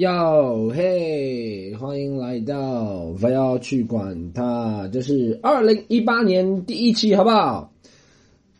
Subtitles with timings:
[0.00, 7.70] 哟嘿，欢迎来到不要去管它，这是二零一八年第一期，好不好？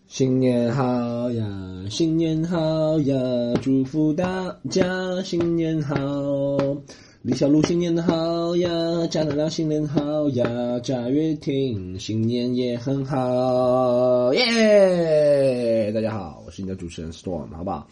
[0.06, 3.16] 新年好呀，新年好呀，
[3.62, 4.84] 祝福大家
[5.22, 5.96] 新年好。
[7.22, 8.68] 李小璐新年好呀，
[9.10, 10.44] 贾乃亮新年好呀，
[10.82, 15.90] 贾跃亭新年也很好，耶！
[15.94, 17.88] 大家好，我是你的主持人 Storm，好不好？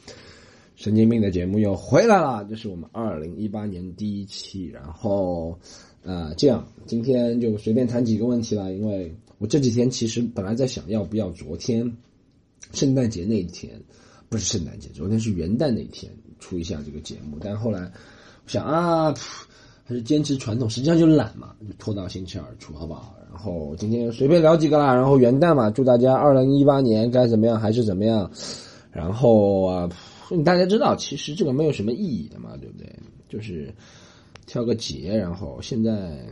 [0.78, 4.66] 神经病的节目又回来了，这是我们二零一八年第一期。
[4.66, 5.58] 然后，
[6.04, 11.92] 呃，这样今天就随便谈几个问题了，因为我这几天其实本来在想要不要昨天
[12.72, 13.72] 圣诞节那一天，
[14.28, 17.80] 不是圣诞节，昨天是元旦那一天出一下这个节目，但后来
[18.44, 19.12] 我想啊，
[19.82, 23.16] 还是坚持传统，实际上就懒嘛，就拖到星期二出，好不好？
[23.28, 28.30] 然后今天随便聊几个啦，然后元旦嘛，祝大家二零一八年该怎么样还是怎么样，
[28.92, 29.90] 然后啊。
[30.44, 32.86] 大家知道，其实这个没有什么意义的嘛，对不对？
[33.28, 33.72] 就是
[34.46, 36.26] 挑个节，然后现在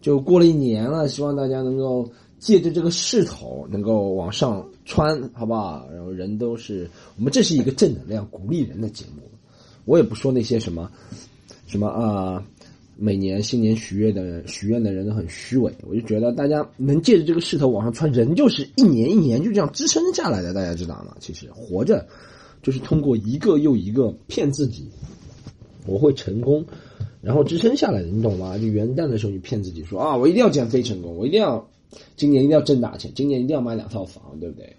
[0.00, 5.88] 就过了一年了，希望大家能够借着这个势头，能够往上穿，好不好？
[5.92, 9.22] 然后人都是我们，这是一个正能量、鼓励人的节目。
[9.84, 10.90] 我也不说那些什么
[11.66, 12.44] 什么啊，
[12.96, 15.72] 每年新年许愿的许愿的人都很虚伪。
[15.82, 20.52] 我就觉得大家能借着这个势头往上窜，人就是一年一年就这样支撑下来的。
[20.54, 21.16] 大家知道吗？
[21.20, 22.06] 其实活着。
[22.68, 24.86] 就是通过一个又一个骗自己，
[25.86, 26.66] 我会成功，
[27.22, 28.58] 然后支撑下来的，你懂吗？
[28.58, 31.66] 就元旦的时候，你骗自己说啊，我一定要减肥成功，我一定要
[32.14, 34.76] 今年一定要挣大钱，今年一定要买两套房，对不对？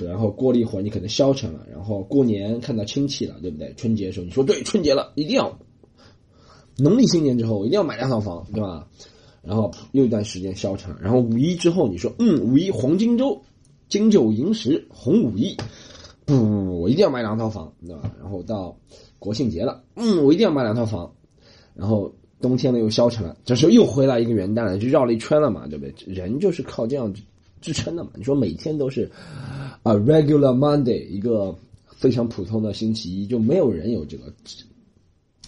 [0.08, 3.74] 然后过了一会儿，你可能消沉了，然后过年看到亲戚了，对不对？
[3.76, 5.58] 春节的时候，你说对，春节了，一定要
[6.78, 8.88] 农历新年之后我一定要买两套房，对吧？
[9.42, 13.42] 然后又一段时间消沉，然后五一之后，你说嗯，五一黄金周，
[13.90, 15.54] 金九银十，红五一。
[16.38, 18.10] 不，我一定要买两套房，对吧？
[18.20, 18.76] 然后到
[19.18, 21.12] 国庆节了，嗯，我一定要买两套房。
[21.74, 25.94] 然后冬天呢又消沉了，这时候又回来一个元旦了，就绕了一圈了嘛，对不对？
[26.12, 27.12] 人就是靠这样
[27.60, 28.10] 支撑的嘛。
[28.16, 29.10] 你说每天都是
[29.82, 31.54] 啊，regular Monday，一个
[31.86, 34.32] 非常普通的星期一，就没有人有这个。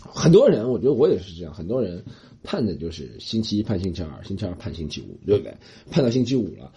[0.00, 2.02] 很多人，我觉得我也是这样，很多人
[2.42, 5.54] 盼的就是星期一盼星期二，星期二盼星期五，对不对？
[5.90, 6.72] 盼到星期五了。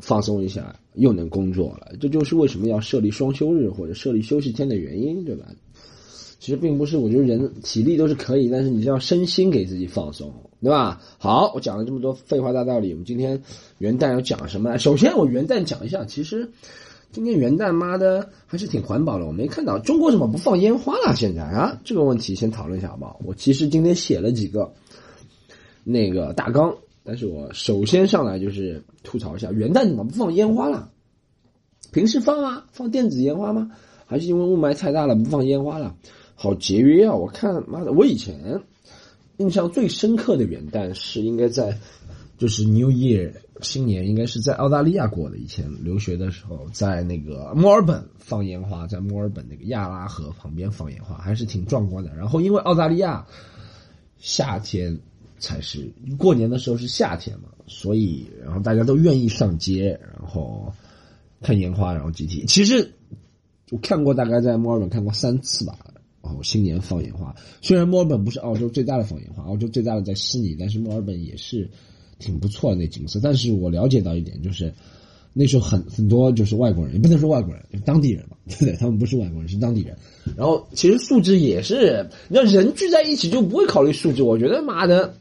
[0.00, 5.46] 放松一下，又能工作了，这就是为什么要设立双休日或者设立休息天的原因，对吧？
[6.38, 10.98] 其实并不是，我觉得人体力都是可以，但是你要身心给自己放松，对吧？
[11.18, 13.42] 好，我讲了这么多废话大道理，我们今天
[13.76, 14.78] 元旦要讲什么？
[14.78, 16.50] 首先，我元旦讲一下，其实
[17.12, 21.14] 今天元旦妈的还是挺环保的，我没看到中国怎么不放烟花了？
[21.14, 23.20] 现在啊，这个问题先讨论一下好不好？
[23.22, 24.72] 我其实今天写了几个
[25.84, 26.74] 那个大纲。
[27.02, 30.90] 但是我首先上来就是吐槽一下，元旦怎么不放烟花了？
[31.92, 33.72] 平时放啊，放电子烟花吗？
[34.06, 35.96] 还是因为雾霾太大了不放烟花了？
[36.34, 37.14] 好节约啊！
[37.14, 38.60] 我看妈的，我以前
[39.38, 41.78] 印象最深刻的元旦是应该在
[42.38, 45.36] 就是 New Year 新年，应该是在澳大利亚过的。
[45.38, 52.14] 以前留学的时候，在那个墨尔本放烟花，在墨尔本那个亚拉河旁边放烟花，还是挺壮观的。
[52.14, 53.26] 然后因为澳大利亚
[54.18, 55.00] 夏天。
[55.40, 60.72] 才是过年的时候是夏天嘛，所以然后大家都愿意上街，然后
[61.42, 62.44] 看烟花，然后集体。
[62.46, 62.92] 其实
[63.72, 65.76] 我看过，大概在墨尔本看过三次吧。
[66.22, 71.66] 然后新年放烟花，虽然墨尔本不是澳洲最大的放烟花，澳洲最大的在悉尼，但是墨尔本也是
[72.18, 73.18] 挺不错的那景色。
[73.22, 74.70] 但是我了解到一点，就是
[75.32, 78.76] 那时候很很多就是外国人，也不能说外国人，就当地人嘛，对 不对？
[78.76, 79.96] 他们不是外国人，是当地人。
[80.36, 84.22] 然后其实素质也是，你要人聚在一起就不会考虑素质。
[84.22, 85.14] 我觉得妈的。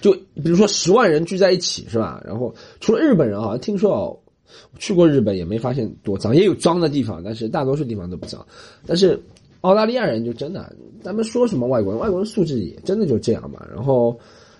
[0.00, 2.22] 就比如说十万人聚在一起是吧？
[2.24, 4.16] 然后除了日本人好像听说哦，
[4.78, 8.44] 去过日本也没发现多脏，也有脏的地方，但是大多数地方都不脏。
[8.86, 9.20] 但是
[9.62, 10.72] 澳大利亚人就真的，
[11.02, 13.60] 咱们说什么外国人，外国人素质也真的就这样嘛。
[13.74, 14.18] 然后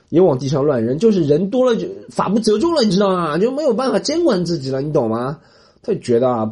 [0.09, 3.39] 也往地上乱扔，就是人多了就法不责众了，你知道吗？
[3.39, 5.39] 就没有办法监管自己了，你懂吗？
[5.83, 6.51] 他就觉得啊，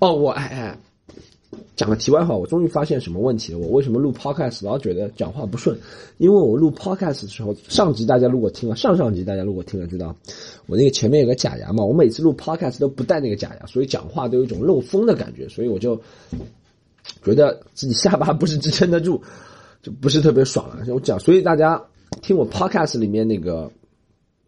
[0.00, 0.78] 哦，我哎哎。
[1.74, 3.58] 讲个题外话，我终于发现什么问题了。
[3.58, 5.76] 我为什么录 podcast 老觉得讲话不顺？
[6.18, 10.14] 因为我录 podcast 的时候，上集大家如果听了，上上集大家如果听了，知道
[10.66, 11.82] 我那个前面有个假牙嘛。
[11.84, 15.98] 我每次录 podcast 都不戴那个假牙，所以讲话都有一种漏风的感觉，所以我就
[17.24, 19.20] 觉得自己下巴不是支撑得住，
[19.82, 20.84] 就不是特别爽了。
[20.94, 21.82] 我讲，所以大家
[22.20, 23.70] 听我 podcast 里面那个。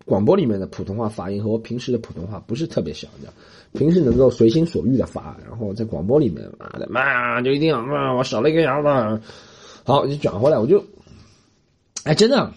[0.05, 3.33] 广播里面的普通话发音和我平时的普通话不是特别像，的，
[3.73, 9.21] 平时能够随心所欲的发，然后在广播里面，妈的，妈就一定要，妈我少了一个牙嘛。
[9.85, 10.85] 好，你转回来，我就，
[12.05, 12.53] 哎，真的，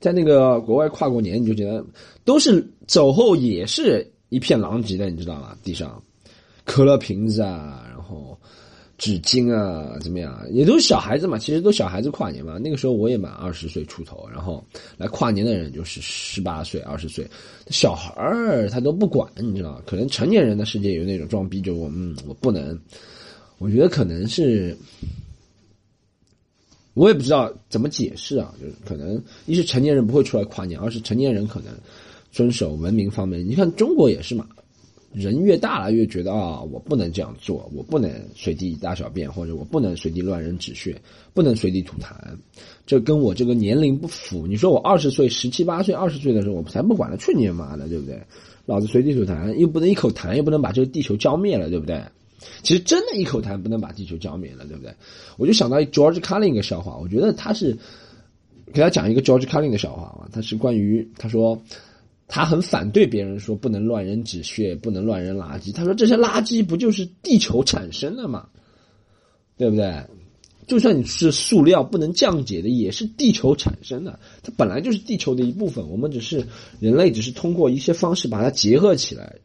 [0.00, 1.84] 在那个国外跨过年，你就觉得
[2.24, 5.56] 都是走后也是一片狼藉的，你知道吗？
[5.62, 6.02] 地上，
[6.64, 8.36] 可乐瓶子啊，然后。
[9.02, 10.40] 纸巾啊，怎么样？
[10.52, 12.56] 也都是小孩子嘛，其实都小孩子跨年嘛。
[12.56, 14.64] 那个时候我也满二十岁出头，然后
[14.96, 17.28] 来跨年的人就是十八岁、二十岁，
[17.66, 22.78] 小孩儿他都不管，你知道可能成年人的世界有那种装逼，就我嗯，我不能。
[23.58, 24.76] 我觉得可能是，
[26.94, 31.74] 我也不知道怎么解释啊，就是可能一是成年人不会出来跨年，二是成年人可能
[32.30, 33.44] 遵守文明方面。
[33.44, 34.46] 你看中国也是嘛。
[35.12, 40.98] 人越大了，越觉得啊，我不能这样做，我不能随地大小便，或者我不能随地乱扔纸屑，
[41.34, 42.14] 不能随地吐痰，
[42.86, 44.46] 这跟我这个年龄不符。
[44.46, 48.18] 你说我二十岁、十七八岁、二十岁的时候，我才不管了，去你妈的，对不对？
[48.64, 52.02] 老子随地吐痰，又不能一口痰，又不能把这个地球浇灭了，对不对？
[52.62, 54.94] 其实真的一口痰不能把地球浇灭了，对不对？
[55.36, 57.76] 我就想到 George Carlin 一个笑话，我觉得他是
[58.72, 61.62] 给他讲一个 George Carlin 的笑话啊，他是关于他说。
[62.28, 65.72] 他很反对别人说不能乱扔纸屑，不能乱扔垃圾。
[65.72, 68.48] 他说这些垃圾不就是地球产生的吗？
[69.58, 70.02] 对不对？
[70.66, 74.18] 就算你是塑料，不能降解的，也是地球产生的。
[74.42, 76.46] 它本来就是地球的一部分，我们只是
[76.80, 79.36] 人类，只是通过一些方式把它结合起来。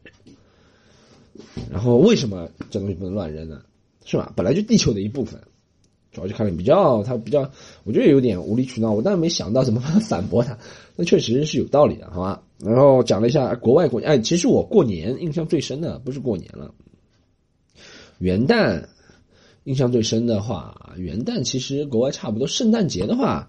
[1.70, 3.60] 然后为什么这东西不能乱扔呢？
[4.04, 4.32] 是吧？
[4.34, 5.38] 本来就地球的一部分。
[6.10, 7.50] 主要就看你比较，他比较，
[7.84, 8.90] 我觉得有点无理取闹。
[8.92, 10.58] 我当然没想到怎么反驳他，
[10.96, 12.42] 那确实是有道理的，好吧？
[12.58, 16.74] 然后讲了一下国外过年，哎，其实我过年印象最深的不是过年了，
[18.18, 18.84] 元旦
[19.62, 23.48] 印象最深的话，元旦其实国外差不多，圣诞节的话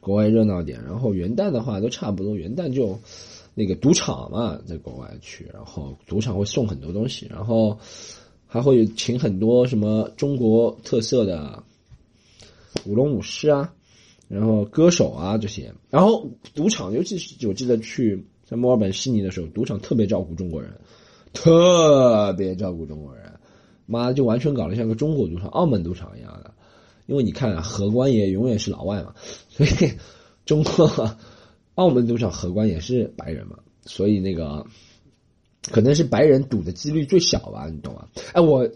[0.00, 2.98] 国外热闹点，然后元旦的话都差不多，元旦就
[3.54, 7.78] 那个赌场嘛，在国外去，然后赌场会送很多东西，然后
[8.48, 11.62] 还会请很多什么中国特色的
[12.84, 13.72] 舞龙舞狮啊。
[14.34, 20.72] 然后歌手啊这些，然后赌场，尤其是我记得去在墨尔本、悉尼的时候，赌场特别照顾中国人，
[21.32, 23.32] 特别照顾中国人，
[23.86, 26.52] 妈的就完全搞得像个中国赌场、澳门赌场一样的。
[27.06, 29.14] 因为你看啊，荷官也永远是老外嘛，
[29.50, 29.70] 所以
[30.44, 31.16] 中国、
[31.76, 34.66] 澳门赌场荷官也是白人嘛，所以那个
[35.70, 38.08] 可能是白人赌的几率最小吧，你懂吗？
[38.32, 38.68] 哎，我。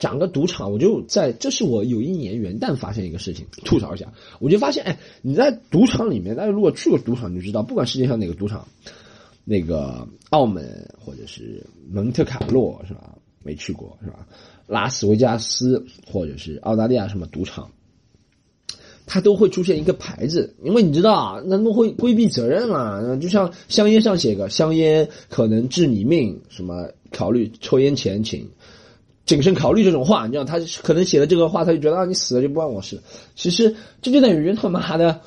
[0.00, 4.12] 讲个赌场，我就在，这是我有一年元旦发现一个事情，吐槽一下。
[4.40, 8.66] 我就发现，哎，你在赌场里面，大家如果去过赌场，你就知道，不管世界上哪个赌场，
[9.44, 13.14] 那个澳门或者是蒙特卡洛是吧？
[13.42, 14.26] 没去过是吧？
[14.66, 17.70] 拉斯维加斯或者是澳大利亚什么赌场，
[19.04, 23.16] 它都会出现一个牌子，因为你知道啊，那都会规避责任嘛。
[23.16, 28.48] 就像香烟上写个香烟可能致你命，什么考虑抽烟前请。
[29.30, 33.00] 谨慎考虑这种话，你知道他可能写了这个话，他就觉得啊，你死了就不关我事。
[33.36, 33.72] 其实
[34.02, 35.20] 这就等于他妈的，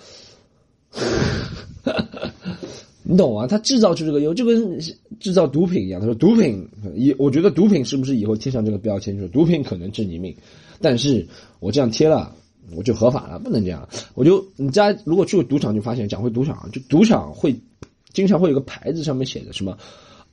[3.03, 3.47] 你懂啊？
[3.47, 4.77] 他制造出这个油，就跟
[5.21, 6.01] 制造毒品一样。
[6.01, 10.35] 他说毒品，以我觉得毒品是不是以后贴上这个标签，就是毒品可能治你命？
[10.81, 11.25] 但是
[11.61, 12.35] 我这样贴了，
[12.75, 13.87] 我就合法了，不能这样。
[14.15, 17.55] 我就你家如果去过赌场，就发现讲回赌场，就赌场会
[18.11, 19.77] 经常会有个牌子，上面写的什么。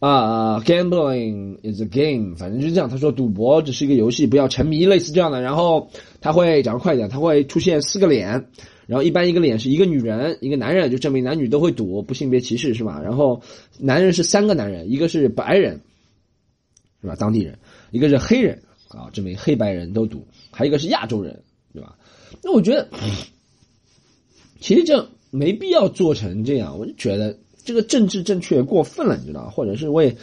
[0.00, 2.88] 啊，gambling is a game，反正就是这样。
[2.88, 5.42] 他说赌博只是一个游戏，不要沉迷，类似这样的。
[5.42, 5.90] 然后
[6.22, 8.46] 他会讲快一点，他会出现四个脸，
[8.86, 12.98] 然后一般一个脸是一个女人，一个男人，就证明男女都会赌，不性别歧视是吧？
[13.02, 13.42] 然后
[13.78, 15.82] 男人是三个男人，一个是白人，
[17.02, 17.14] 是吧？
[17.16, 17.58] 当地人，
[17.90, 21.42] 一个是黑人啊，证明黑白人都赌，还有一个是亚洲人，
[21.74, 21.94] 对吧？
[22.42, 22.88] 那我觉得
[24.60, 27.36] 其实这没必要做成这样，我就觉得。
[27.70, 30.16] 这个政治正确过分了，你知道或者是为，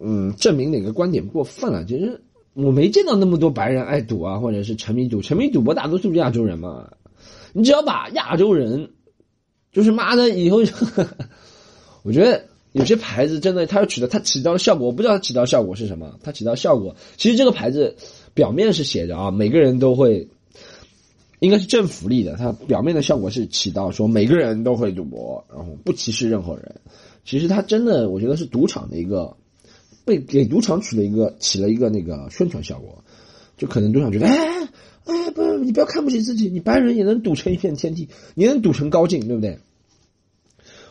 [0.00, 1.84] 嗯，证明哪个观点过分了？
[1.84, 6.88] 其实我没见到那么多白人爱赌啊，或者是沉迷赌，沉迷赌博大多数是亚洲人嘛。
[7.52, 8.88] 你只要把亚洲人，
[9.72, 10.58] 就是妈的以后，
[12.04, 16.16] 我觉得有些牌子真的，它要取得它起到的效果，我不知道它起到效果是什么。
[16.22, 17.96] 它起到效果，其实这个牌子
[18.32, 20.28] 表面是写着啊，每个人都会。
[21.42, 26.80] 应该是正福利的，它表面的效果是起到说每个人都会赌博，然后不歧视任何人。
[27.24, 29.36] 其实它真的，我觉得是赌场的一个
[30.04, 33.02] 被给赌场取了一个起了一个那个宣传效果，
[33.56, 34.68] 就可能赌场觉得，哎
[35.04, 39.58] 哎，不，你不要看不起自己，你白人也能赌成一片天地，你能赌成高进，对不对？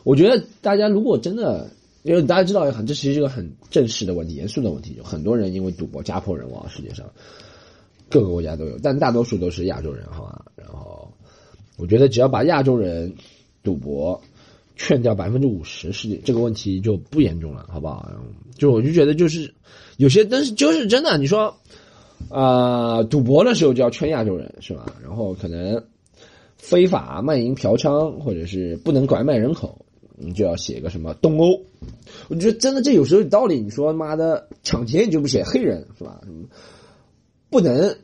[0.04, 1.72] 我觉得大家如果真的，
[2.04, 7.10] 因为大家知道也很，这其实是个很正式的问题，严肃的问题，就很多人因为赌博家破人亡，世界上。
[8.12, 10.46] 各个国家都有，但大多数都是亚洲人，好吧？
[10.56, 11.12] 然后，
[11.78, 13.12] 我觉得只要把亚洲人
[13.64, 14.22] 赌博
[14.76, 18.12] 劝掉百分之五十，是这个问题就不严重了，好不好？
[18.58, 19.54] 就我就觉得就是
[19.98, 21.56] 有些，但是就是真的，你说
[22.30, 24.86] 啊，赌博的时候就要劝亚洲人，是吧？
[25.02, 25.82] 然后可能
[26.58, 29.86] 非法卖淫嫖娼，或者是不能拐卖人口，
[30.18, 31.60] 你就要写个什么东欧。
[32.28, 33.60] 我觉得真的这有时候有道理。
[33.60, 36.22] 你说妈的抢劫你就不写黑人，是吧？
[37.52, 37.96] 不能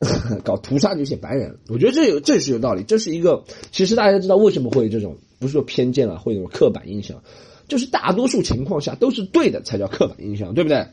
[0.44, 1.56] 搞屠杀这些白人。
[1.68, 7.22] 我觉得这有这是有道理，这是一个其实大家知道为什么会有这种不是说偏见啊，会有刻板印象，
[7.68, 10.86] 就是大多数情况下都是对的才叫刻板印象，对不对？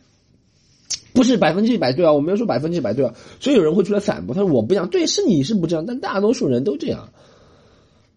[1.12, 7.10] 不是百分之一百对啊，我没有说百分之一百对啊，所以有人会出来反驳，他说我不这样，对，是你是不这样，但大多数人都这样，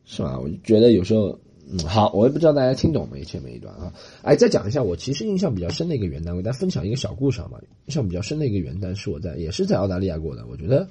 [0.05, 0.38] 是吧？
[0.38, 3.92] 我就觉得有时候，嗯，好，我也不知道大家听懂没前面一段啊，
[4.23, 7.59] 哎，再讲一下我其实印象比较深的一个元旦，我给大家分享一个小故事好吗？
[7.87, 10.88] 印象比较深的一个元旦是我在也是在澳大利亚过的，我觉得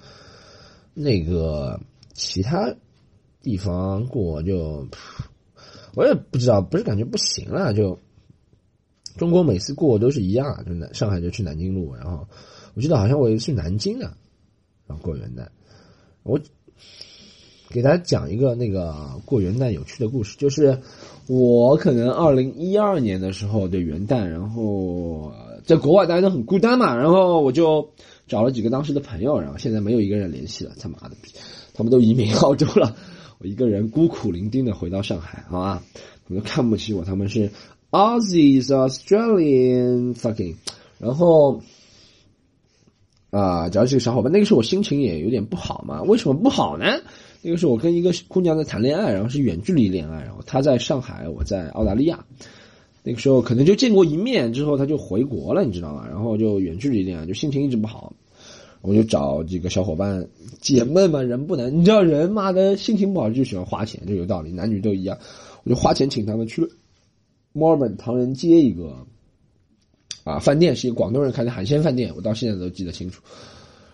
[0.94, 1.80] 那个
[2.13, 2.74] 其他
[3.42, 4.88] 地方过就，
[5.96, 7.98] 我也不知道，不是感觉不行了就。
[9.18, 12.25] 中国每次过都是一样，就南上海就去南京路，然后
[12.74, 14.06] 我记得好像我也去南京的，
[14.88, 15.46] 然后过元旦。
[16.24, 16.40] 我
[17.72, 18.94] 给大家讲一个那个
[19.25, 20.78] 过元旦有趣的故事，就是
[21.28, 25.32] 我可能二零一二年的时候的元旦，然后
[25.63, 27.90] 在国外大家都很孤单嘛，然后我就
[28.28, 31.16] 找了几个当时的朋友，然后现在没有一个人联系了，他妈的，
[31.74, 32.96] 他们都移民澳洲了，
[33.40, 35.82] 我一个人孤苦伶仃的回到上海，好吧，
[36.28, 37.50] 他们看不起我，他们是。
[37.94, 40.56] Aussies, Australian, fucking，
[40.98, 41.62] 然后
[43.32, 44.32] 啊，找几个小伙伴。
[44.32, 46.04] 那个时候我心情也有点不好嘛。
[46.04, 46.86] 为什么不好呢？
[47.42, 52.24] 那个时候我跟一个姑娘在谈恋爱，然后是远距离恋爱，然后她在上海，我在澳大利亚。
[53.04, 56.06] 那个时候可能就见过一面，之后她就回国了，你知道吗？
[56.08, 58.14] 然后就远距离恋爱，就心情一直不好。
[58.82, 60.28] 我就找几个小伙伴
[60.60, 65.18] 解闷嘛，人不能，你知道人妈的心情不好就喜欢花钱，就有道理，男女都一样。
[65.64, 66.68] 我就花钱请他们去。
[67.54, 69.06] 墨尔本唐人街一个
[70.24, 73.22] 啊饭店是一个广东人开的海鲜饭店，我到现在都记得清楚。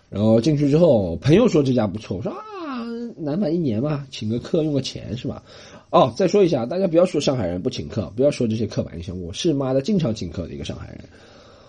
[0.10, 2.84] 然后进去之后，朋友说这家不错，我说啊，
[3.17, 5.43] 难买一年嘛，请个客用个钱是吧？
[5.89, 11.00] 哦，再说一下，大家不要说上海人不请客，不要说这些刻板印象，我是妈的经常请客的一个上海人，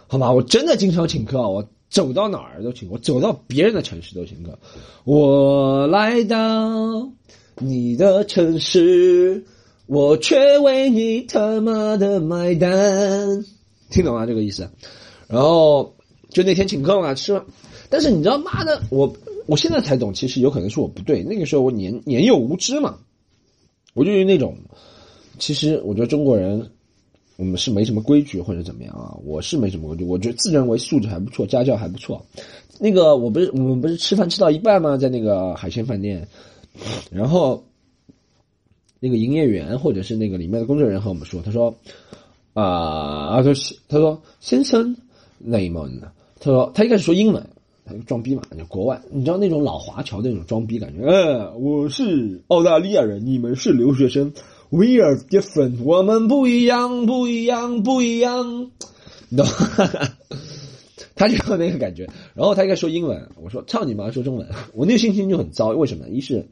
[0.06, 0.30] 好吧？
[0.32, 4.58] 我真的经常请客，我走到哪儿都请，我走到别人的城市都请客。
[5.04, 7.08] 我来到
[7.58, 9.44] 你的城市。
[9.86, 13.42] 我却为你他妈的买单，
[13.90, 14.26] 听懂吗？
[14.26, 14.68] 这个意思。
[15.26, 15.94] 然后
[16.30, 17.40] 就那天请客嘛，吃。
[17.88, 19.12] 但是你知道，妈的，我
[19.46, 21.22] 我现在才懂，其实有可能是我不对。
[21.22, 22.98] 那个时候我年年幼无知嘛，
[23.94, 24.56] 我就是那种。
[25.38, 26.70] 其实我觉得中国人，
[27.36, 29.16] 我们是没什么规矩或者怎么样啊。
[29.24, 32.24] 我是没什么规矩，我觉得自认为素质还不错，家教还不错。
[32.78, 34.96] 那个我不是我们不是吃饭吃到一半吗？
[34.96, 36.26] 在那个海鲜饭店，
[37.10, 37.62] 然后。
[39.00, 41.72] 那个营业员或者是那个里面的工作人员和我们说，他说，
[42.58, 44.96] 啊，他说，他说，先生，
[45.38, 46.00] 雷蒙，
[46.40, 47.46] 他说，他一开始说英文，
[47.84, 54.32] 他就装逼嘛，就国外，你知道那种老华侨那种装逼感觉，呃，我是澳大利亚人，你们是留学生
[54.70, 58.72] ，We are different，我们不一样，不一样，不一样，
[59.28, 59.46] 你懂？
[61.14, 66.08] 他就那个感觉，然后他应该说英文，我说操你妈，说中文，我那个心情就很糟，为什么？
[66.08, 66.48] 一是。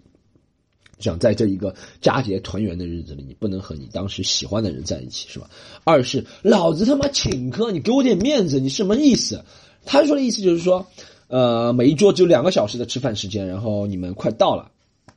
[0.98, 5.50] 想在这一个佳节团圆的日子里，你不能和你当时喜欢的人在一起，是吧？
[5.84, 9.44] 二是老子他妈请客，你给我点面子，你什么意思？
[9.84, 10.86] 他说的意思就是说，
[11.28, 14.70] 呃，每一桌只有两个小时的吃饭时间，然后你们快到了，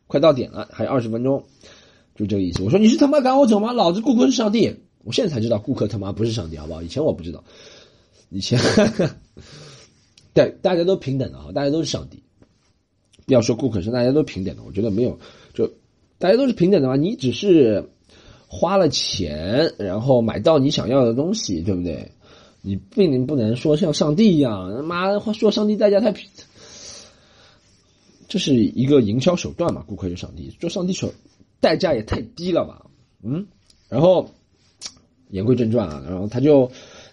[0.08, 1.44] 快到点了，还有二十分钟，
[2.16, 2.62] 就这个意思。
[2.62, 3.72] 我说你是他妈赶我走吗？
[3.74, 6.84] 老子顾客是上帝，我现在才知道顾客他妈不是上帝，好不好？
[6.84, 7.44] 以前我不知道，
[8.30, 8.60] 以前
[10.34, 12.22] 对大家都平等的哈，大家都是上帝。
[13.28, 15.20] 要说顾客是大家都平等的，我觉得没有。
[15.54, 15.72] 就
[16.18, 17.90] 大家都是平等的嘛，你只是
[18.48, 22.12] 花了钱，然后买到你想要的东西，对不对？
[22.62, 26.14] 你并不能说像上帝一样，他妈说上帝代价太，
[28.28, 29.84] 这是一个营销手段嘛？
[29.88, 31.14] 顾客就上帝，做上帝手
[31.62, 32.86] 代价也太低了吧？
[33.24, 33.48] 嗯，
[33.88, 34.30] 然后
[35.30, 36.70] 言归正传啊，然后他就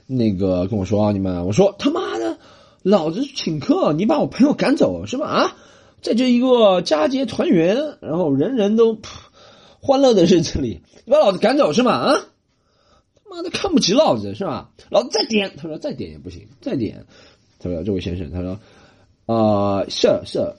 [0.07, 2.39] 那个跟我说啊，你们，我说他妈的，
[2.83, 5.27] 老子请客，你把我朋友赶走是吧？
[5.27, 5.57] 啊？
[6.07, 8.97] 在这一个佳节团圆，然后人人都
[9.83, 11.95] 欢乐的日子里，你把老子赶走是吗？
[11.95, 12.15] 啊，
[13.17, 14.71] 他妈的看不起老子是吧？
[14.89, 17.07] 老子再点，他说再点也不行，再点。
[17.59, 18.61] 他说这位先生，他说
[19.27, 20.55] 啊，是是，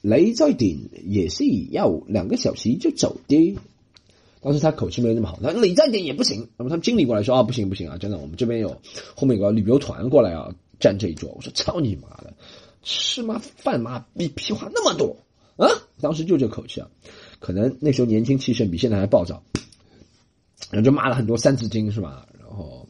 [0.00, 3.58] 雷再点也是要两个小时就走的。
[4.40, 6.48] 当时他口气没有那么好，他说雷再点也不行。
[6.56, 8.80] 那么他们经理过来说啊，不行不行啊，真的，我们这边有
[9.14, 10.48] 后面有个旅游团过来啊，
[10.80, 11.30] 占这一桌。
[11.36, 12.32] 我说操你妈的！
[12.82, 15.16] 吃嘛饭嘛，比屁话那么多
[15.56, 15.68] 啊！
[16.00, 16.88] 当时就这口气啊，
[17.38, 19.42] 可能那时候年轻气盛，比现在还暴躁，
[20.70, 22.26] 然后就骂了很多三字经是吧？
[22.38, 22.88] 然后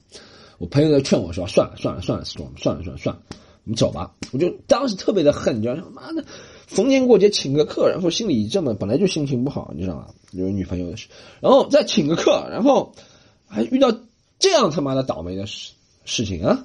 [0.58, 3.22] 我朋友在劝我说：“算了算了算了算了算了算了，
[3.64, 5.90] 我们走吧。”我就当时特别的恨，你知道吗？
[5.92, 6.24] 妈的，
[6.66, 10.08] 逢年过节请个客，然后心里这么本来就心情不好，你知道吗？
[10.30, 11.08] 有女朋友的事，
[11.40, 12.94] 然后再请个客，然后
[13.46, 13.94] 还遇到
[14.38, 15.72] 这样他妈的倒霉的事
[16.04, 16.64] 事情啊！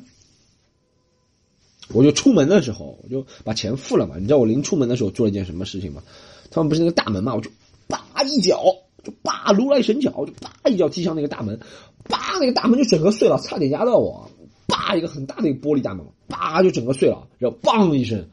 [1.93, 4.15] 我就出门的时候，我就把钱付了嘛。
[4.17, 6.03] 你知道我临出门的时候做了一件什么事情吗？
[6.51, 7.49] 他们不是那个大门嘛，我就
[7.87, 8.61] 叭一脚，
[9.03, 11.59] 就叭如来神脚，就叭一脚踢向那个大门，
[12.05, 14.29] 叭那个大门就整个碎了，差点压到我。
[14.67, 18.27] 叭一个很大的一个玻璃大门，叭就整个碎了，然后梆一声，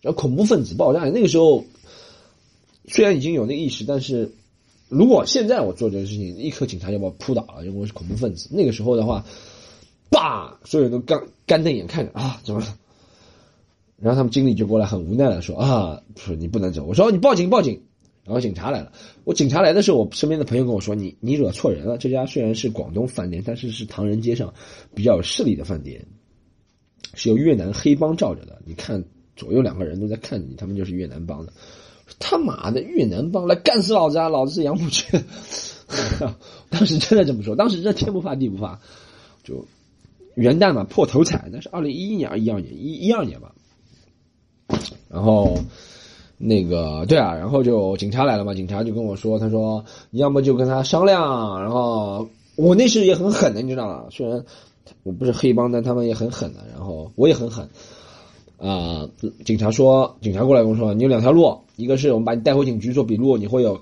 [0.00, 1.00] 然后恐怖分子爆炸。
[1.08, 1.64] 那个时候
[2.86, 4.32] 虽然已经有那个意识，但是。
[4.90, 8.50] 如果现在我做这个事情，立刻警察就把我扑倒了，因为我是恐怖分子。
[8.52, 9.24] 那个时候的话，
[10.10, 12.62] 叭，所有人都干干瞪眼看着啊，怎么？
[14.00, 16.84] 然后他们经理就过来，很无奈的说啊，说你不能走。
[16.84, 17.82] 我说你报警报警。
[18.26, 18.90] 然后警察来了，
[19.24, 21.98] 我警察来的时候，我身边的朋友跟我说，你你惹错人了。
[21.98, 24.54] 这家虽然是广东饭店，但是是唐人街上
[24.94, 26.06] 比较有势力的饭店，
[27.12, 28.62] 是由越南黑帮罩着的。
[28.64, 29.04] 你看
[29.36, 31.52] 左右两个人都在看着你，他们就是越南帮的。
[32.18, 34.30] 他妈的越南帮来干死老子啊！
[34.30, 35.18] 老子是杨浦区，
[36.70, 38.80] 当时真的这么说，当时这天不怕地不怕，
[39.42, 39.66] 就
[40.34, 43.54] 元旦嘛破头彩，那是二零一一年、一二年、一一二年吧。
[45.14, 45.56] 然后
[46.36, 51.62] 那个对啊，然后就警察来了嘛，警察就跟我说，他说你要么就跟他商量。
[51.62, 54.04] 然后我那时也很狠的，你知道吗？
[54.10, 54.44] 虽然
[55.04, 56.60] 我不是黑帮，但他们也很狠的。
[56.74, 57.66] 然后我也很狠。
[58.56, 59.08] 啊！
[59.44, 63.78] 警察说，警察过来跟我说，你有两条路，一个是我们把你带回警局做笔录，你会有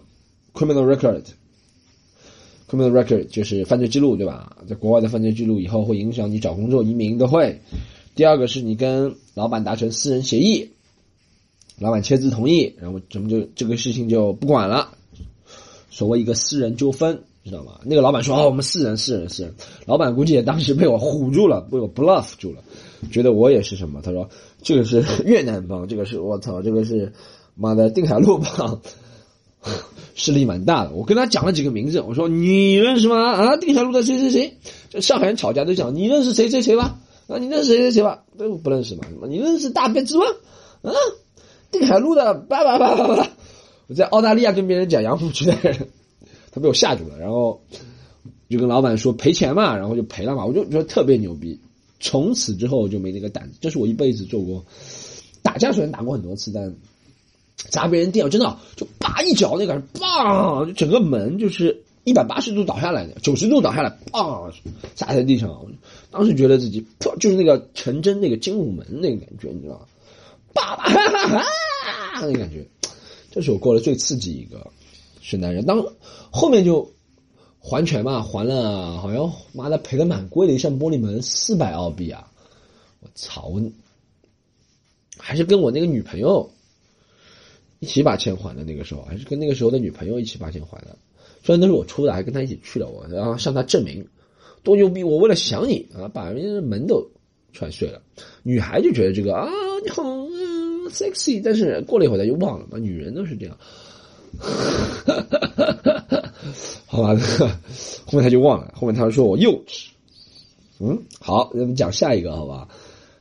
[0.54, 4.56] criminal record，criminal record 就是犯罪记录，对吧？
[4.66, 7.60] 在国外的犯罪记录以后会影响你找工作、移民都会。
[8.16, 10.70] 第二个是你跟老板达成私人协议，
[11.82, 14.88] 老板签字同意，然后咱们就这个事情就不管了，
[15.90, 17.22] 所谓一个私人纠纷。
[17.44, 17.80] 知道吗？
[17.82, 19.52] 那个老板说：“哦，我们四人，四人，四人。”
[19.84, 22.62] 老板估计也当时被我唬住了，被我 bluff 住了，
[23.10, 24.00] 觉得我也是什么？
[24.00, 24.30] 他说
[24.62, 27.12] ：“这个是 越南帮，这个是我操，这个是
[27.56, 28.80] 妈的定海路帮，
[30.14, 33.32] 势力蛮大的。”我跟他讲了几个名字，我说：“你认识吗？
[33.32, 34.56] 啊，定海路的谁谁谁？
[34.88, 37.00] 这上海人吵架都讲你认识谁谁谁吧？
[37.26, 38.22] 啊，你认识谁谁谁吧？
[38.38, 39.02] 都不认识嘛？
[39.28, 40.26] 你认识大鼻子吗？
[40.82, 40.92] 啊，
[41.72, 43.28] 定海路的爸爸爸爸爸。
[43.88, 45.88] 我在澳大利亚跟别人讲杨浦区的人。”
[46.54, 47.62] 他被我吓住了，然后
[48.50, 51.58] 就跟老板说赔钱嘛，然后就赔了嘛，我就觉得特别牛逼。
[51.98, 54.62] 从此之后我就没那个胆子，这是我一辈子做过
[55.42, 56.74] 打架，虽然打过很多次，但
[57.56, 64.52] 砸别人店，真的就叭一脚，那个棒，就整个门就是一百八十度倒下来的，九十度倒下来，棒
[64.94, 65.64] 砸在地上。
[66.10, 66.84] 当时觉得自己
[67.18, 69.86] 就是那个陈真那个精武门那个感觉，你知道吗？
[70.52, 71.44] 叭叭哈哈哈，
[72.20, 72.66] 那感觉，
[73.30, 74.70] 这是我过得最刺激一个。
[75.24, 75.86] 是男人，当
[76.32, 76.90] 后面就
[77.60, 82.28] 还钱嘛，还了，好像妈的赔的蛮贵的一扇玻璃门，四百澳币啊！
[82.98, 83.52] 我操，
[85.16, 86.50] 还是跟我那个女朋友
[87.78, 90.98] 一起把钱还的，那个时候还是跟那个时候的女朋友一起把钱还的，
[91.44, 94.04] 虽然都是我出的，还跟她一起去了，我然后向她证明
[94.64, 97.08] 多牛逼，我为了想你啊，把人家门都
[97.52, 98.02] 踹碎了。
[98.42, 99.48] 女孩就觉得这个啊
[99.84, 100.02] 你好
[100.92, 103.56] sexy，但是过了一会儿他就忘了嘛，女人都是这样。
[106.86, 107.14] 好吧，
[108.06, 108.72] 后面他就忘了。
[108.74, 109.88] 后面他说我幼稚。
[110.80, 112.68] 嗯，好，我们讲下一个，好吧？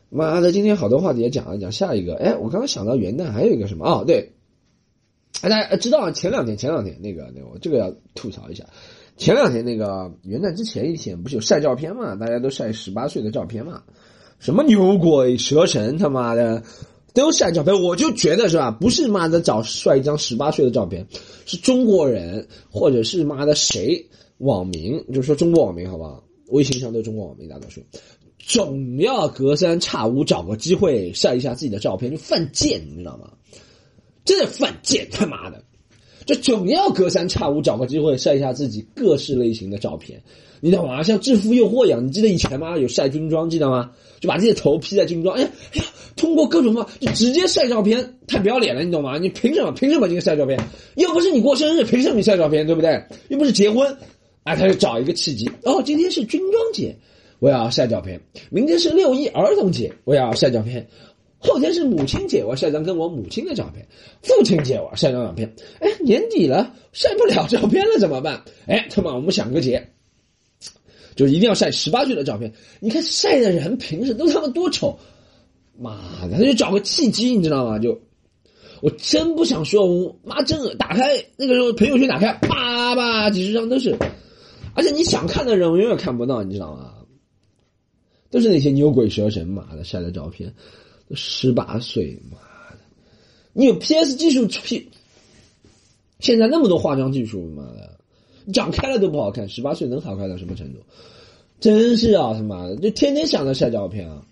[0.09, 2.15] 妈的，今天好多话题也讲了，讲下一个。
[2.15, 3.85] 哎，我刚刚想到元旦还有一个什么？
[3.85, 4.33] 哦，对，
[5.41, 8.65] 大家知道前两天，前两天那个，那我这个要吐槽一下。
[9.17, 12.15] 前两天那个元旦之前一天，不是有晒照片嘛？
[12.15, 13.83] 大家都晒十八岁的照片嘛？
[14.39, 16.63] 什么牛鬼蛇神，他妈的！
[17.13, 18.71] 都晒照片，我就觉得是吧？
[18.71, 21.05] 不是妈的找帅一张十八岁的照片，
[21.45, 24.05] 是中国人或者是妈的谁
[24.37, 26.23] 网民，就说中国网民好不好？
[26.47, 27.81] 微信上都是中国网民大多数，
[28.37, 33.31] 总要隔三差五找个机会晒一下自己的照片，就犯贱，你知道吗？
[34.25, 35.63] 真的犯贱，他妈的！
[36.25, 40.21] 就总要隔三差五找个机会晒一下自己各式类型的照片，
[40.59, 41.01] 你知道吗？
[41.01, 42.77] 像制服诱惑一样，你记得以前吗？
[42.77, 43.91] 有晒军装，记得吗？
[44.19, 45.85] 就把自己的头披在军装，哎呀哎呀，
[46.21, 49.17] 通过各种方就直接晒照片，太不要脸了，你懂吗？
[49.17, 49.71] 你凭什么？
[49.71, 50.57] 凭什么今天晒照片？
[50.95, 52.63] 又不是你过生日，凭什么你晒照片？
[52.63, 53.03] 对不对？
[53.29, 53.97] 又不是结婚，
[54.43, 56.95] 哎，他就找一个契机，哦，今天是军装节，
[57.39, 58.19] 我要晒照片；
[58.51, 60.87] 明天是六一儿童节，我要晒照片。
[61.39, 63.83] 后天是母亲节，我要晒张跟我母亲的照片；
[64.21, 65.51] 父亲节我要晒张照片。
[65.79, 68.39] 哎，年底了，晒不了照片了怎么办？
[68.67, 69.83] 哎，他妈，我们想个节，
[71.15, 72.53] 就一定要晒十八岁的照片。
[72.79, 74.95] 你看晒的人平时都他妈多丑，
[75.77, 77.79] 妈的，他就找个契机，你知道吗？
[77.79, 77.99] 就
[78.81, 83.95] 我真不想说，我妈真打开那个时候朋友圈打开，叭叭几十张都是，
[84.73, 86.95] 而且你想看的人我永远看不到，你知道吗？
[88.29, 90.53] 都是那些牛鬼蛇神，妈的晒的照片。
[91.09, 92.37] 都十八岁，妈
[92.71, 92.77] 的！
[93.51, 94.89] 你有 PS 技术，P，
[96.19, 97.99] 现在那么多化妆技术，妈的，
[98.53, 99.49] 长开了都不好看。
[99.49, 100.79] 十八岁能好看到什么程度？
[101.59, 104.25] 真是啊，他妈的，就天天想着晒照片啊！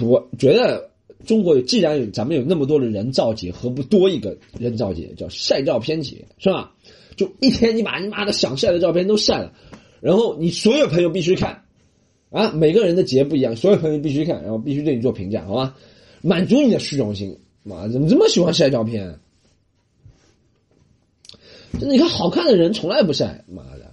[0.00, 0.90] 我觉得
[1.24, 6.74] 中国既然有咱们有那么多的人造节，何不多一个人造节，叫晒照片节，是吧？
[7.16, 9.52] 就一天你把你妈的想晒的照片都晒了，
[10.00, 11.64] 然后你所有朋友必须看，
[12.30, 15.76] 啊，每个人的节不一样，所有朋友必须看，然后必须对你做评价，好吧？
[16.22, 17.38] 满足你的虚荣心。
[17.62, 19.20] 妈，怎么这么喜欢晒照片？
[21.78, 23.92] 真的，你看好看的人从来不晒，妈的！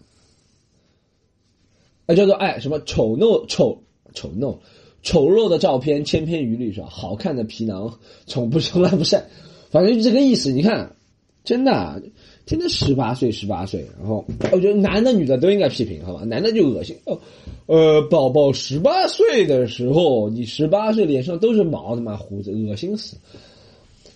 [2.07, 4.59] 哎，叫做哎什么丑陋丑丑陋
[5.03, 6.87] 丑陋的照片千篇一律是吧？
[6.89, 9.25] 好看的皮囊从不从来不晒，
[9.69, 10.51] 反正就这个意思。
[10.51, 10.95] 你看，
[11.43, 12.01] 真的，
[12.45, 16.23] 天天十八岁十八岁，然后我觉得男的女的都应该批评，好吧？
[16.23, 17.19] 男的就恶心哦，
[17.65, 23.15] 呃，宝宝十八岁的时候，你十八岁脸上都是毛，他妈胡子，恶心死！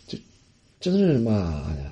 [0.08, 1.34] 就真是妈
[1.76, 1.92] 的。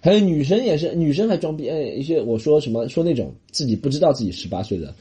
[0.00, 4.94] 还有女生也是，女生还装逼，哎，一些我说什么说那种自己不知道自己十八岁的，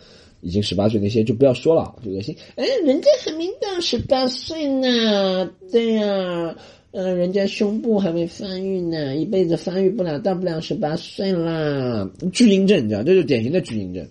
[0.43, 2.35] 已经十八岁那些就不要说了，就恶心。
[2.55, 6.55] 哎，人家还没到十八岁呢，对呀，
[6.91, 12.11] 嗯，人家胸部还没发育呢，一辈子发育不了，到不了十八岁啦。
[12.33, 14.05] 巨婴症，你知道，这就典型的巨婴症。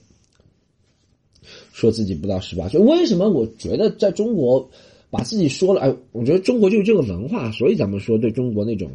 [1.73, 3.29] 说自己不到十八岁，为什么？
[3.29, 4.71] 我觉得在中国
[5.11, 8.91] 把自己说了，哎，我觉得中国就是这个文化，所以咱们说对中国那种。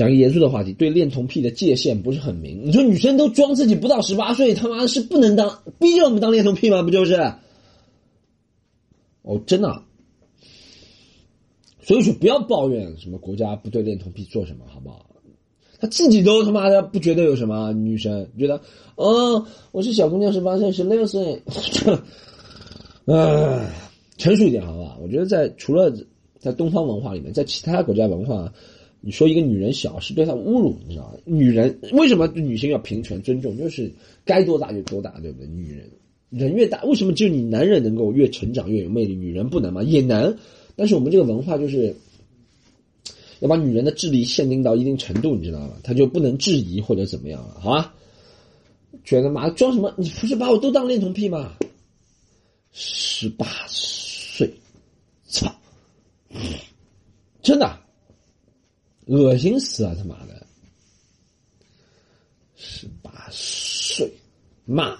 [0.00, 2.64] 讲个严肃的话题，对恋童癖的界限不是很明。
[2.64, 6.82] 你说女生都装自己不到十八岁，他妈是不能当，逼着我们当恋童癖吗？
[6.82, 7.16] 不就是？
[9.20, 9.82] 哦，真的。
[11.82, 15.04] 所以说不要抱怨什么国家不对恋童癖做什么，好不好？
[15.78, 18.58] 他自己都他妈的不觉得有什么，女生觉得，
[18.94, 21.42] 哦，我是小姑娘，十八岁、十六岁，
[23.04, 23.70] 唉，
[24.16, 24.98] 成熟一点好不好？
[25.02, 25.92] 我觉得在除了
[26.38, 28.50] 在东方文化里面，在其他国家文化。
[29.02, 31.18] 你说一个女人小是对她侮辱，你知道吗？
[31.24, 33.56] 女人为什么女性要平权尊重？
[33.56, 33.90] 就是
[34.24, 35.46] 该多大就多大，对不对？
[35.46, 35.90] 女人
[36.28, 39.82] 人越大，为什么只有你男人能够越成长越有魅力，女人不能吗？
[39.82, 40.36] 也能，
[40.76, 41.94] 但是我们这个文化就是
[43.40, 45.76] 要把女人的智力限定到一定程度，你知道吗？
[45.82, 47.94] 她就不能质疑或者怎么样了，好吧？
[49.02, 49.94] 觉得妈装什么？
[49.96, 51.54] 你不是把我都当恋童癖吗？
[52.72, 54.52] 十八岁，
[55.26, 55.50] 操，
[57.42, 57.80] 真的。
[59.10, 60.46] 恶心死了，他妈的！
[62.54, 64.08] 十八岁，
[64.64, 64.96] 骂，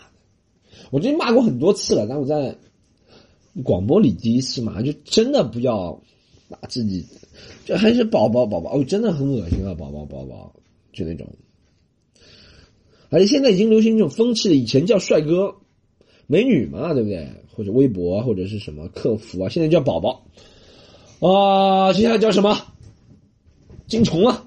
[0.90, 2.56] 我最近骂过很多次了，但我在
[3.62, 6.02] 广播里第一次骂，就真的不要
[6.48, 7.06] 把自己，
[7.64, 10.52] 这还是宝宝宝宝，哦，真的很恶心啊，宝宝宝宝，
[10.92, 11.28] 就那种，
[13.10, 15.54] 而且现在已经流行这种风气了，以前叫帅哥、
[16.26, 17.30] 美女嘛，对不对？
[17.52, 20.26] 或者微博或者是什么客服啊，现在叫宝宝
[21.20, 22.58] 啊，接下来叫什么？
[23.90, 24.46] 金虫啊，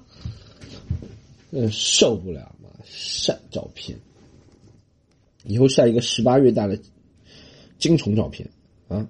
[1.50, 2.70] 嗯，受不了嘛！
[2.82, 3.96] 晒照片，
[5.44, 6.80] 以后晒一个十八月大的
[7.78, 8.50] 金虫照片
[8.88, 9.06] 啊。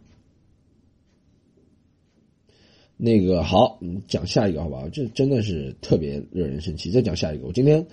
[2.97, 4.89] 那个好，讲下一个好不好？
[4.89, 6.91] 这真的是特别惹人生气。
[6.91, 7.87] 再讲下一个，我今天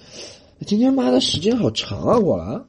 [0.66, 2.18] 今天妈的时间好长啊！
[2.18, 2.68] 我了，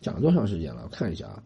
[0.00, 0.82] 讲了多长时间了？
[0.84, 1.42] 我看一下啊。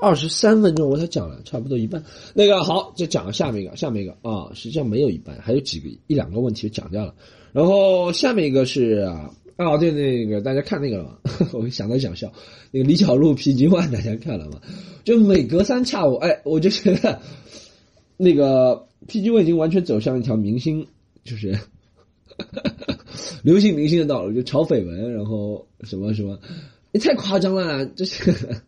[0.00, 2.02] 二十三分钟我才讲了差不多一半，
[2.34, 7.14] 那个好，就讲下面一个，下面一个啊，实际上没有一半，还有几个一两个问题讲掉了。
[7.52, 11.18] 然后下面一个是啊，哦对，那个大家看那个了吗？
[11.52, 12.32] 我想到想笑，
[12.70, 14.60] 那个李小璐 PG One 大家看了吗？
[15.04, 17.20] 就每隔三差五，哎，我就觉得
[18.16, 20.86] 那个 PG One 已经完全走向一条明星，
[21.24, 21.58] 就是
[23.42, 26.38] 流行明星的道路，就炒绯闻，然后什么什么，
[26.92, 28.62] 你太夸张了，这是。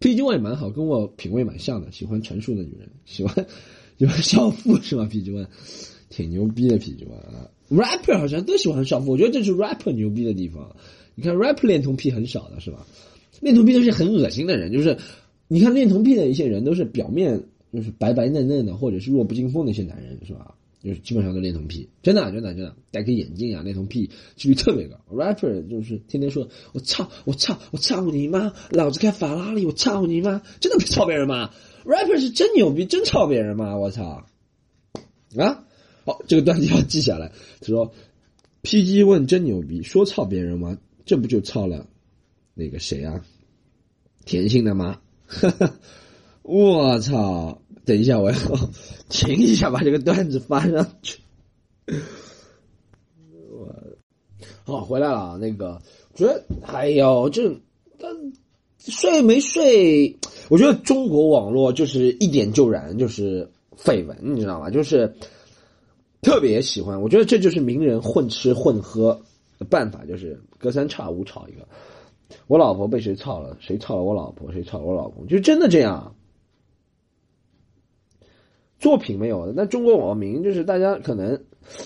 [0.00, 3.46] P G One 也蛮好，跟我品味蛮像的，喜欢成熟的女人，喜欢
[3.98, 5.46] 喜欢少妇是吧？P G One
[6.08, 10.76] 挺牛逼的，P G One 啊，rapper 好像都喜欢少妇，我觉得这是 rapper 牛逼的地方。
[11.14, 12.86] 你看 rapper 恋童癖很少的是吧？
[13.40, 14.96] 恋童癖都是很恶心的人，就是
[15.48, 20.54] 你看恋童癖的一些人都是表面就是白白嫩嫩的，或者是弱不禁风的一些男人是吧？
[20.88, 24.96] 就是基本上都恋童癖，真的真的真的，戴个眼镜啊，恋童癖几率特别高。
[25.14, 31.50] rapper 就是天天说我操我操我操你妈，老子开法拉利，我操你妈，真的操别人吗
[31.84, 33.76] ？rapper 是真牛逼，真操别人吗？
[33.76, 34.26] 我操！
[35.36, 35.64] 啊，
[36.06, 37.30] 好，这个段子要记下来。
[37.60, 37.92] 他说
[38.62, 40.78] ，PG 问真牛逼，说操别人吗？
[41.04, 41.86] 这不就操了
[42.54, 43.22] 那个谁啊？
[44.24, 44.98] 甜心的吗？
[46.42, 47.60] 我操！
[47.88, 48.36] 等一下，我要
[49.08, 51.18] 停一下，把这个段子发上去。
[53.50, 53.74] 我
[54.78, 55.80] 好回来了啊，那个
[56.14, 57.50] 觉得哎呦，这
[58.78, 60.14] 睡没睡？
[60.50, 64.68] 我觉得中国网络就是一点就燃，就是绯闻，你知道吗？
[64.68, 65.10] 就是
[66.20, 67.00] 特别喜欢。
[67.00, 69.18] 我觉得这就是名人混吃混喝
[69.58, 71.66] 的办法，就是隔三差五炒一个。
[72.48, 73.56] 我老婆被谁操了？
[73.60, 74.52] 谁操了我老婆？
[74.52, 75.26] 谁操了我老公？
[75.26, 76.14] 就真的这样。
[78.78, 81.40] 作品没有的，那中国网民就是大家可能，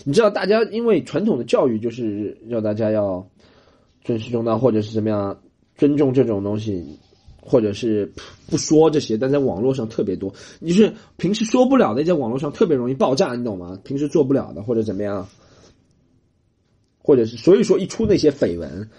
[0.04, 3.26] 你知道，大家因为传统的教育就是要大家要
[4.04, 5.40] 尊师重道，或者是怎么样
[5.76, 6.98] 尊重这种东西，
[7.40, 8.12] 或者是
[8.50, 10.34] 不说这些，但在网络上特别多。
[10.60, 13.80] 你是平时说不了的，在网络上特别容易爆炸，你懂吗？
[13.84, 15.26] 平时做不了的，或者怎么样，
[16.98, 18.90] 或者是所以说一出那些绯闻，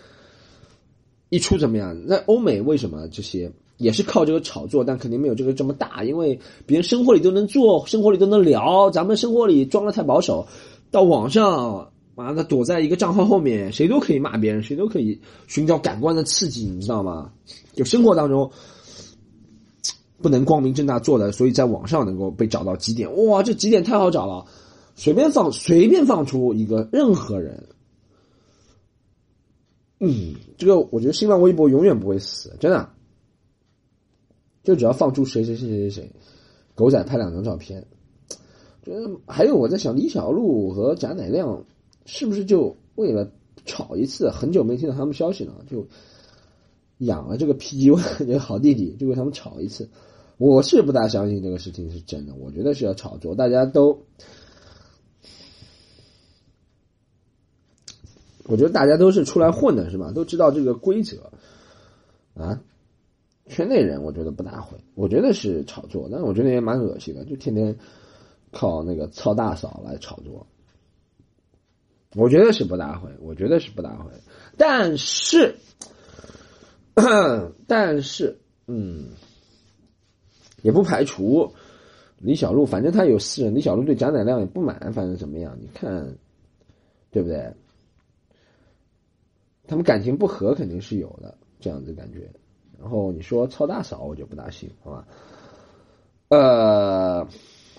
[1.29, 1.95] 一出怎么样？
[2.08, 3.51] 那欧美为什么这些？
[3.84, 10.48] 也是靠这个炒作，但肯定没有这个这么大，因为别人生活里都能做，生活里都能聊，咱们生活里装的太保守，
[10.89, 17.32] 到网上，妈的躲在一个账号后面，谁都可以骂别人，谁都可以寻找感官的刺激，你知道吗？
[17.74, 18.50] 就生活当中
[20.22, 24.46] 不能光明正大做的，所以在网上能够被找到几点，哇，这几点太好找了，
[24.96, 27.62] 随便放，随便放出一个任何人，
[30.00, 32.88] 嗯，这个我觉得新浪微博永远不会死，真的。
[34.63, 36.12] 就只要放出谁谁谁谁谁，
[36.73, 37.86] 狗仔拍两张照片，
[38.84, 41.65] 觉得还有我在想李小璐和贾乃亮
[42.06, 43.32] 是不是就为了
[43.65, 44.30] 炒一次？
[44.30, 45.86] 很久没听到他们消息了，就
[46.99, 49.89] 养了这个 PG One 这个好弟弟，就为他们炒一次。
[50.38, 53.36] 我是不大相信这个事情是真的，我觉得是要炒作。
[53.36, 54.04] 大家都，
[58.45, 60.12] 我觉得大家都是出来混的，是吧？
[60.12, 61.32] 都知道这个规则
[62.34, 62.62] 啊。
[63.47, 67.75] 圈内人我觉得不大会，我觉得是炒作，但是我觉得也蛮恶心的，就天天
[68.51, 70.45] 靠那个操大嫂来炒作。
[72.15, 74.12] 我觉得是不大会，我觉得是不大会，
[74.56, 75.56] 但是，
[77.65, 79.08] 但是，嗯，
[80.62, 81.51] 也不排除
[82.19, 85.58] 李小璐，反正他有私人，李小璐对贾乃亮也不满，反正怎么样？
[85.60, 86.15] 你看，
[87.10, 87.51] 对不对？
[89.65, 92.29] 他们感情不和肯定是有的，这样子感觉。
[92.84, 95.08] 然后你说操大嫂，我就不大信，好吧？
[96.28, 97.26] 呃，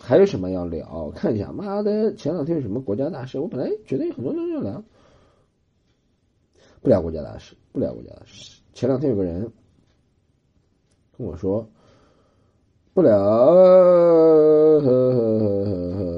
[0.01, 1.11] 还有什么要聊？
[1.11, 3.38] 看一下，妈的，前两天有什么国家大事？
[3.38, 4.83] 我本来觉得有很多东西要聊，
[6.81, 8.62] 不聊国家大事，不聊国家大事。
[8.73, 9.53] 前两天有个人
[11.19, 11.69] 跟我说，
[12.95, 16.17] 不聊，呵呵呵呵呵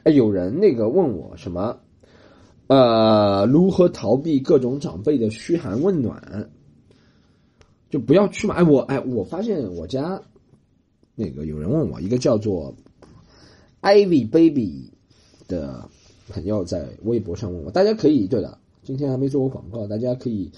[0.03, 1.79] 哎，有人那个问我什么？
[2.67, 6.49] 呃，如何逃避各种长辈的嘘寒问暖？
[7.89, 8.55] 就不要去嘛。
[8.55, 10.21] 哎，我哎，我发现我家
[11.15, 12.75] 那个有人问我，一个叫做
[13.81, 14.91] Ivy Baby
[15.47, 15.89] 的
[16.33, 18.57] 朋友在微博上问我，大家可以对的。
[18.83, 20.51] 今天还没做过广告，大家可以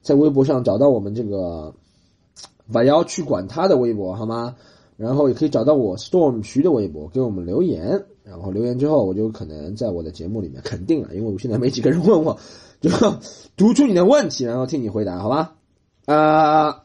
[0.00, 1.74] 在微博上找到我们这个
[2.72, 4.56] 把腰去管他的微博，好吗？
[4.96, 8.04] 然后也可以找到我 Storm 徐的微博，给我们留言。
[8.22, 12.38] 然后留言之后，我就可能在我的节目里面肯定了，因为我现在没几个人问我，
[12.80, 12.88] 就
[13.56, 15.56] 读出你的问题，然后听你回答，好吧？
[16.06, 16.83] 啊，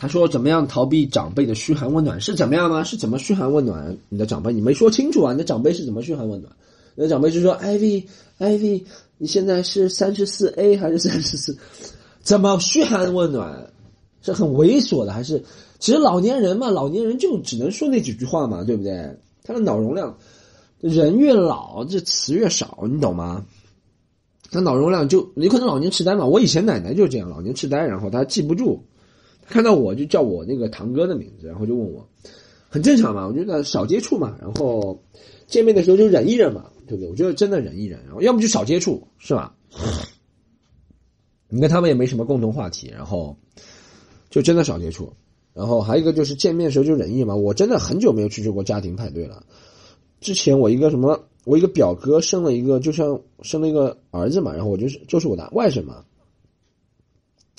[0.00, 2.18] 他说怎么样逃避长辈的嘘寒问暖？
[2.18, 2.82] 是怎么样吗？
[2.82, 4.50] 是怎么嘘寒问暖你的长辈？
[4.50, 5.32] 你没说清楚啊！
[5.32, 6.50] 你的长辈是怎么嘘寒问暖？
[6.94, 8.82] 你的长辈就说：“Ivy，Ivy。”
[9.18, 11.54] 你现在是三十四 A 还是三十四？
[12.22, 13.70] 怎么嘘寒问暖？
[14.22, 15.44] 是很猥琐的，还是？
[15.78, 19.14] 其实老年人嘛，老年人就只能说那几句话嘛，对不对？
[19.44, 20.16] 他的脑容量，
[20.80, 23.44] 人越老这词越少，你懂吗？
[24.50, 26.24] 他脑容量就有可能老年痴呆嘛。
[26.24, 28.82] 我以前奶奶就这样，老年痴呆，然后他记不住，
[29.46, 32.08] 看到我就叫我那个堂哥的名字，然后就问我，
[32.68, 33.26] 很正常嘛。
[33.26, 35.02] 我觉得少接触嘛，然后
[35.46, 36.70] 见面的时候就忍一忍嘛。
[36.90, 37.08] 对不对？
[37.08, 39.54] 我觉得真的忍一忍，然后要么就少接触，是吧？
[41.48, 43.36] 你跟他们也没什么共同话题，然后
[44.28, 45.12] 就真的少接触。
[45.54, 47.36] 然后还有一个就是见面的时候就忍一忍嘛。
[47.36, 49.46] 我真的很久没有去过家庭派对了。
[50.20, 56.04] 之前我一个什么，我一个表哥生了一个，就像生了一个儿子嘛，然后我就是就是我的外甥嘛，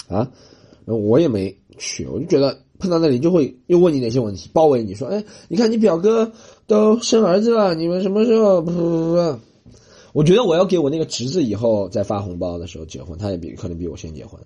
[0.09, 0.29] 啊，
[0.85, 2.57] 然后我也没去，我就觉得。
[2.81, 6.31] 碰到那里就会又问你哪些问题，包围你说，哎，你看你表哥
[6.65, 8.59] 都生儿子了，你们什么时候？
[8.59, 9.39] 不不不不，
[10.13, 14.41] 我觉得我要给我那个侄子以后再发红包的时候结婚，他也比可能比我先结婚。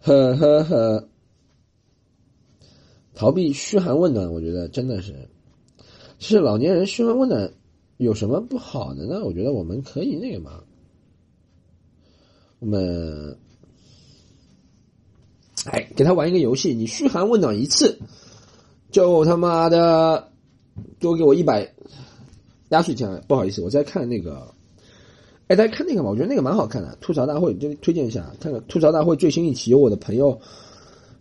[0.00, 1.08] 呵呵呵，
[3.14, 5.28] 逃避嘘寒问暖，我觉得真的是，
[6.24, 7.52] 其实老年人嘘寒问暖。
[7.98, 9.22] 有什么不好的呢？
[9.24, 10.64] 我觉得我们可以那个嘛，
[12.58, 13.36] 我们
[15.66, 17.96] 哎，给他玩一个游戏，你嘘寒问暖一次，
[18.90, 20.28] 就他妈的
[20.98, 21.72] 多给我一百
[22.70, 23.22] 压岁钱。
[23.28, 24.52] 不好意思，我在看那个，
[25.46, 30.40] 哎，大家看那个嘛，我觉得那个蛮好看的，吐槽大会，就推荐一下，看看吐槽大会最新一期，有我的朋友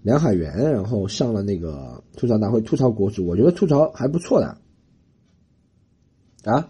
[0.02, 4.58] 梁海源，然后上了那个吐槽大会，吐槽国足，我觉得吐槽还不错的，
[6.44, 6.68] 啊。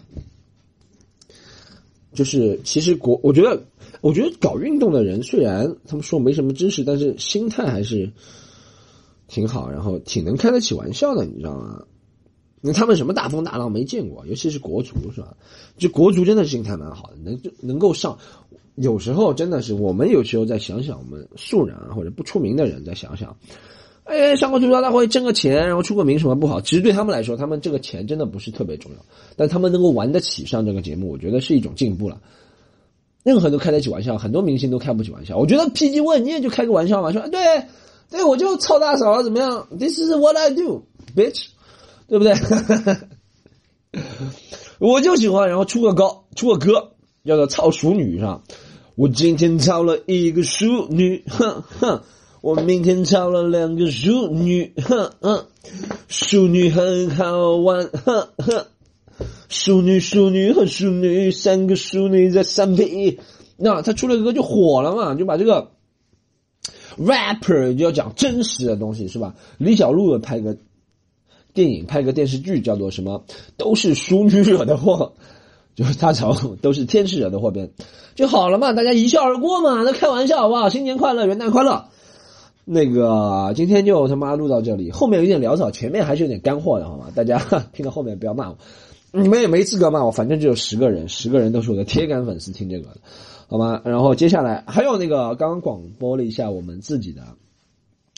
[2.12, 3.60] 就是其实国，我觉得，
[4.00, 8.12] 我觉得搞运动的人虽然他们说没什么知识，但是心态还是
[9.26, 11.82] 挺好，然后挺能开得起玩笑的，你知道吗？
[12.60, 15.36] 那他们什么大风大浪没见过，尤其是国足是吧？
[15.76, 18.16] 就国足真的心态蛮好的，能就能够上，
[18.76, 23.36] 有时候真的是我们有时候再想想，我们素人啊或者不出名的人再想想。
[24.04, 26.60] 哎，上个吐槽大会挣个钱，然后出个名什么不好？
[26.60, 28.98] 其实对他们来说，他们这个钱真的不是特别重要。
[29.36, 32.20] 但他们能够玩得起上这个节目，我觉得是一种进步了。
[33.22, 35.38] 任何人都开得起玩笑，很多明星都开不起玩笑。
[35.38, 37.40] 我觉得 PG 问你也就开个玩笑嘛，说对
[38.10, 40.84] 对，我就操大嫂怎么样？This is what I do,
[41.16, 41.46] bitch，
[42.06, 42.34] 对不对？
[44.78, 46.92] 我就喜欢，然后出个高，出个歌
[47.24, 48.42] 叫做《操熟女》上。
[48.96, 52.02] 我今天操了一个熟女，哼哼。
[52.44, 55.46] 我明天找了两个淑女，哼哼，
[56.08, 58.66] 淑女很好玩，哼哼，
[59.48, 63.18] 淑女淑女和淑女，三个淑女在三 P，
[63.56, 65.70] 那他出了歌就火了嘛，就把这个
[66.98, 69.34] rapper 就要讲真实的东西是吧？
[69.56, 70.54] 李小璐拍个
[71.54, 73.24] 电影，拍个电视剧叫做什么？
[73.56, 75.14] 都是淑女惹的祸，
[75.74, 77.70] 就是他找都是天使惹的祸边
[78.14, 80.68] 就好了嘛，大家一笑而过嘛，那开玩笑好不好？
[80.68, 81.86] 新年快乐，元旦快乐。
[82.64, 87.12] 那个今天就他妈录到这里，后面有点潦草，前面还是有点干货的，好吗？
[87.14, 87.38] 大家
[87.72, 88.58] 听到后面不要骂我，
[89.12, 93.00] 你们也没资格骂我，反正只有十个人，十个人都是我的铁杆粉丝，听这个的，
[93.48, 93.82] 好吗？
[93.84, 97.22] 然后接下来还有那个刚刚广播了一下我们自己的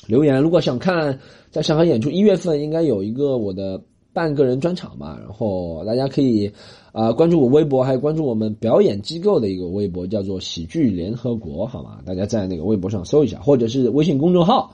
[0.07, 1.19] 留言，如果想看
[1.51, 3.83] 在上海演出，一月份应该有一个我的。
[4.17, 6.51] 半个人专场嘛，然后大家可以
[6.91, 11.99] 啊关注我微博，还有关注我们表演机构的一个微博，叫做喜剧联合国，好吗？
[12.07, 14.73] 大家在那个微博上搜一下，或者是微信公众号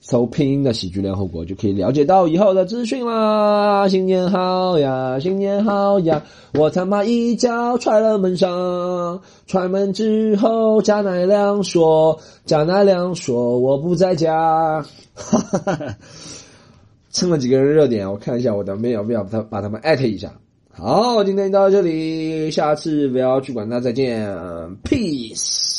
[0.00, 3.86] 搜拼音的喜剧联合国，就可以了解到以后的资讯啦。
[3.86, 6.24] 新年好呀，新年好呀！
[6.54, 14.82] 我他妈一脚踹了门上，踹门之后，贾乃亮说，贾乃亮说我不在家。
[15.14, 15.96] 哈哈哈。
[17.10, 20.32] 蹭了几个人热点，我看一下我的 mail，不要把他把他们艾特一下。
[20.70, 24.26] 好，今天就到这里，下次不要去管他，再见
[24.84, 25.69] ，peace。